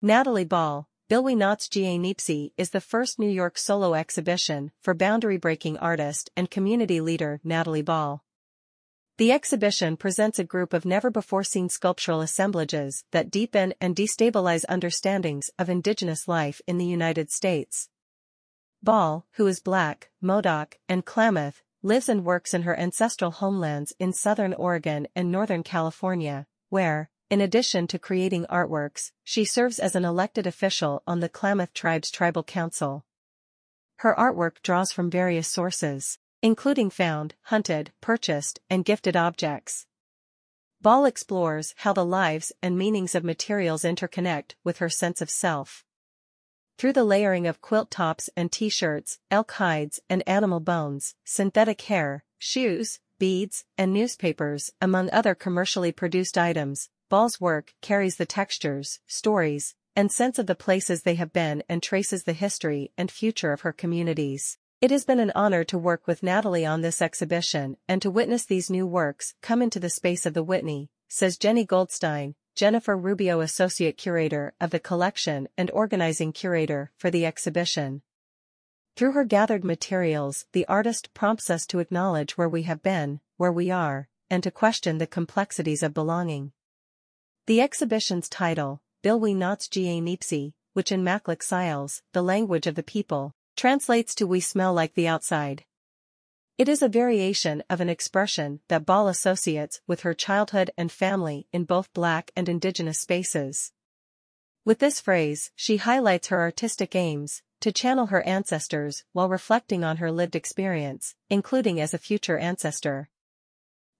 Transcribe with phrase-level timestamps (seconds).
[0.00, 5.76] Natalie Ball, Bilwi Naats Ga Nipsi is the first New York solo exhibition for boundary-breaking
[5.78, 8.22] artist and community leader Natalie Ball.
[9.16, 15.68] The exhibition presents a group of never-before-seen sculptural assemblages that deepen and destabilize understandings of
[15.68, 17.88] indigenous life in the United States.
[18.80, 24.12] Ball, who is Black, Modoc, and Klamath, lives and works in her ancestral homelands in
[24.12, 30.04] southern Oregon and northern California, where, in addition to creating artworks, she serves as an
[30.04, 33.04] elected official on the Klamath Tribe's Tribal Council.
[33.96, 39.86] Her artwork draws from various sources, including found, hunted, purchased, and gifted objects.
[40.80, 45.84] Ball explores how the lives and meanings of materials interconnect with her sense of self.
[46.78, 52.24] Through the layering of quilt tops and t-shirts, elk hides and animal bones, synthetic hair,
[52.38, 59.74] shoes, beads, and newspapers, among other commercially produced items, Ball's work carries the textures, stories,
[59.96, 63.62] and sense of the places they have been and traces the history and future of
[63.62, 64.58] her communities.
[64.82, 68.44] It has been an honor to work with Natalie on this exhibition and to witness
[68.44, 73.40] these new works come into the space of the Whitney, says Jennie Goldstein, Jennifer Rubio
[73.40, 78.02] Associate Curator of the collection and Organizing Curator for the exhibition.
[78.96, 83.52] Through her gathered materials, the artist prompts us to acknowledge where we have been, where
[83.52, 86.52] we are, and to question the complexities of belonging.
[87.48, 93.32] The exhibition's title, Bilwi Naats Ga Nipsi, which in maqlaqsyals, the language of the people,
[93.56, 95.64] translates to We smell like the outside.
[96.58, 101.46] It is a variation of an expression that Ball associates with her childhood and family
[101.50, 103.72] in both Black and Indigenous spaces.
[104.66, 109.96] With this phrase, she highlights her artistic aims, to channel her ancestors while reflecting on
[109.96, 113.08] her lived experience, including as a future ancestor.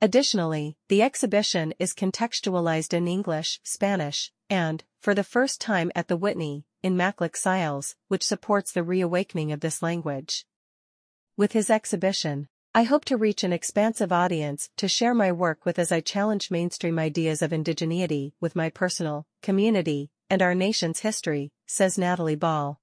[0.00, 6.18] Additionally, the exhibition is contextualized in English, Spanish, and, for the first time at the
[6.18, 10.44] Whitney, in maqlaqsyals, which supports the reawakening of this language.
[11.36, 15.78] With his exhibition, I hope to reach an expansive audience to share my work with
[15.78, 21.52] as I challenge mainstream ideas of indigeneity with my personal, community, and our nation's history,
[21.66, 22.78] says Natalie Ball.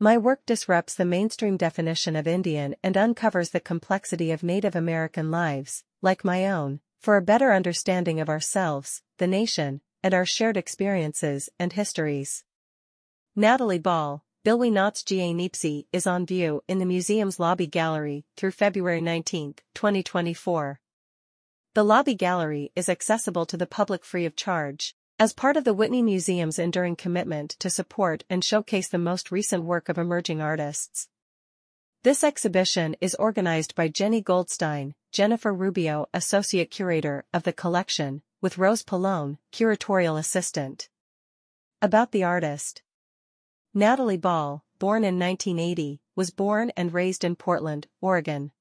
[0.00, 5.30] My work disrupts the mainstream definition of Indian and uncovers the complexity of Native American
[5.30, 10.56] lives, like my own, for a better understanding of ourselves, the nation, and our shared
[10.56, 12.44] experiences and histories.
[13.34, 18.50] Natalie Ball, Bilwi Naats Ga Nipsi is on view in the museum's lobby gallery through
[18.50, 20.78] February 19, 2024.
[21.72, 25.72] The lobby gallery is accessible to the public free of charge, as part of the
[25.72, 31.08] Whitney Museum's enduring commitment to support and showcase the most recent work of emerging artists.
[32.04, 38.58] This exhibition is organized by Jennie Goldstein, Jennifer Rubio Associate Curator of the collection, with
[38.58, 40.90] Rose Pallone, Curatorial Assistant.
[41.80, 42.82] About the artist.
[43.72, 48.52] Natalie Ball, born in 1980, was born and raised in Portland, Oregon.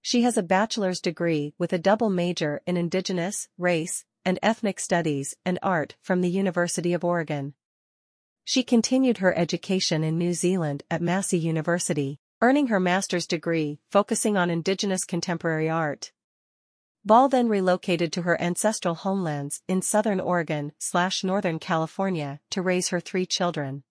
[0.00, 5.36] She has a bachelor's degree with a double major in Indigenous, Race, and Ethnic Studies
[5.44, 7.52] and Art from the University of Oregon.
[8.42, 14.36] She continued her education in New Zealand at Massey University, earning her master's degree focusing
[14.36, 16.12] on Indigenous contemporary art.
[17.02, 22.90] Ball then relocated to her ancestral homelands in southern Oregon slash northern California to raise
[22.90, 23.82] her three children.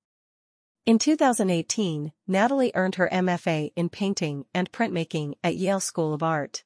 [0.85, 6.63] In 2018, Natalie earned her MFA in painting and printmaking at Yale School of Art.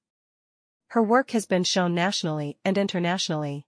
[0.88, 3.66] Her work has been shown nationally and internationally.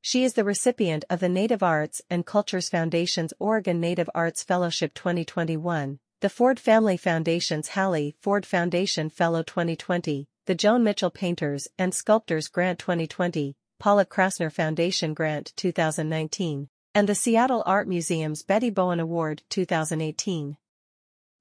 [0.00, 4.94] She is the recipient of the Native Arts and Cultures Foundation's Oregon Native Arts Fellowship
[4.94, 11.94] 2021, the Ford Family Foundation's Hallie Ford Foundation Fellow 2020, the Joan Mitchell Painters and
[11.94, 19.44] Sculptors Grant 2020, Pollock-Krasner Foundation Grant 2019, and the Seattle Art Museum's Betty Bowen Award
[19.48, 20.58] 2018.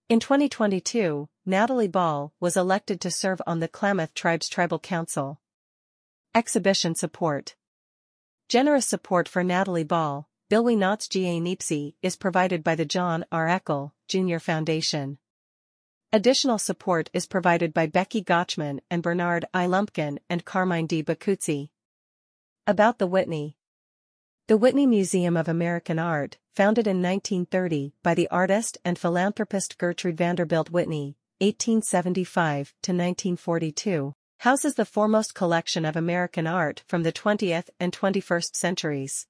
[0.07, 5.41] In 2022, Natalie Ball was elected to serve on the Klamath Tribe's Tribal Council.
[6.33, 7.55] Exhibition Support
[8.47, 13.45] Generous support for Natalie Ball, Bilwi Naats Ga Nipsi is provided by the John R.
[13.45, 14.39] Eckel, Jr.
[14.39, 15.19] Foundation.
[16.11, 19.67] Additional support is provided by Becky Gochman and Bernard I.
[19.67, 21.03] Lumpkin and Carmine D.
[21.03, 21.69] Boccuzzi.
[22.65, 23.57] About the Whitney
[24.47, 30.17] The Whitney Museum of American Art, founded in 1930 by the artist and philanthropist Gertrude
[30.17, 37.69] Vanderbilt Whitney, 1875 to 1942, houses the foremost collection of American art from the 20th
[37.79, 39.27] and 21st centuries.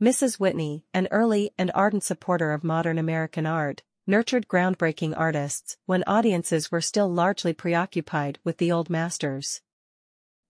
[0.00, 0.40] Mrs.
[0.40, 6.72] Whitney, an early and ardent supporter of modern American art, nurtured groundbreaking artists when audiences
[6.72, 9.60] were still largely preoccupied with the old masters.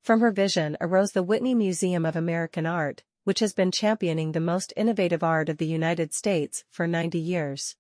[0.03, 4.39] From her vision arose the Whitney Museum of American Art, which has been championing the
[4.39, 7.75] most innovative art of the United States for 90 years.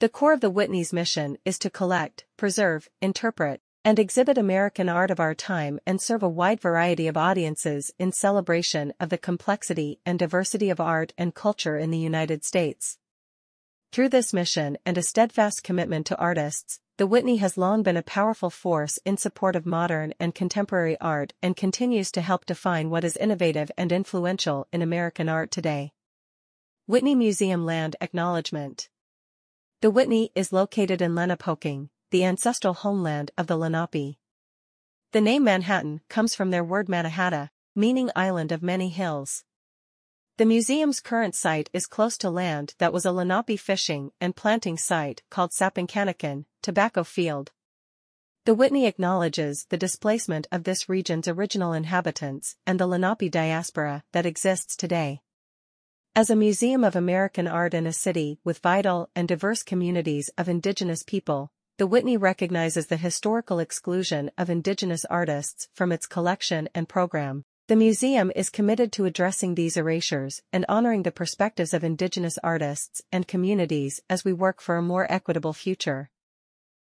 [0.00, 5.10] The core of the Whitney's mission is to collect, preserve, interpret, and exhibit American art
[5.10, 9.98] of our time and serve a wide variety of audiences in celebration of the complexity
[10.06, 12.98] and diversity of art and culture in the United States.
[13.90, 18.02] Through this mission and a steadfast commitment to artists, the Whitney has long been a
[18.02, 23.02] powerful force in support of modern and contemporary art and continues to help define what
[23.02, 25.92] is innovative and influential in American art today.
[26.86, 28.88] Whitney Museum Land Acknowledgement
[29.80, 34.18] The Whitney is located in Lenapehoking, the ancestral homeland of the Lenape.
[35.12, 39.44] The name Manhattan comes from their word Mannahatta, meaning island of many hills.
[40.36, 44.76] The museum's current site is close to land that was a Lenape fishing and planting
[44.76, 47.50] site called Sapponckanikan, Tobacco Field.
[48.44, 54.26] The Whitney acknowledges the displacement of this region's original inhabitants and the Lenape diaspora that
[54.26, 55.22] exists today.
[56.14, 60.46] As a museum of American art in a city with vital and diverse communities of
[60.46, 61.50] indigenous people,
[61.82, 67.44] the Whitney recognizes the historical exclusion of indigenous artists from its collection and program.
[67.66, 73.02] The museum is committed to addressing these erasures and honoring the perspectives of indigenous artists
[73.10, 76.08] and communities as we work for a more equitable future.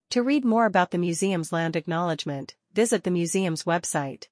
[0.10, 4.24] To read more about the museum's land acknowledgement, visit the museum's website.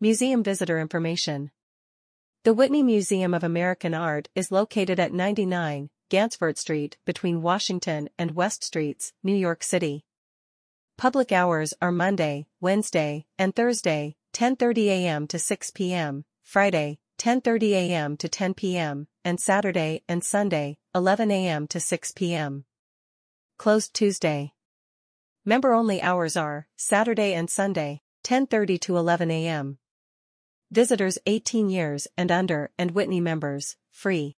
[0.00, 1.50] Museum visitor information.
[2.44, 8.32] The Whitney Museum of American Art is located at 99 Gansevoort Street between Washington and
[8.34, 10.04] West Streets, New York City.
[10.96, 15.26] Public hours are Monday, Wednesday, and Thursday, 10.30 a.m.
[15.28, 18.16] to 6 p.m., Friday, 10.30 a.m.
[18.16, 21.66] to 10 p.m., and Saturday and Sunday, 11 a.m.
[21.68, 22.64] to 6 p.m.
[23.58, 24.52] Closed Tuesday.
[25.44, 29.78] Member-only hours are, Saturday and Sunday, 10.30 to 11 a.m.
[30.70, 34.36] Visitors 18 years and under and Whitney members, free.